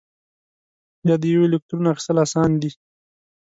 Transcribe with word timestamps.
یا 1.07 1.15
د 1.21 1.23
یوه 1.33 1.45
الکترون 1.47 1.85
اخیستل 1.91 2.17
آسان 2.25 2.49
دي؟ 2.61 2.71